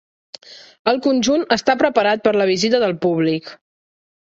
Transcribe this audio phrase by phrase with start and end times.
[0.93, 3.59] El conjunt està preparat per a la visita del públic.